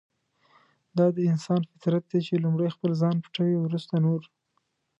دا 0.97 1.05
د 1.15 1.17
انسان 1.31 1.61
فطرت 1.71 2.03
دی 2.11 2.19
چې 2.27 2.41
لومړی 2.43 2.69
خپل 2.75 2.91
ځان 3.01 3.15
پټوي 3.23 3.57
ورسته 3.59 3.95
نور. 4.05 4.21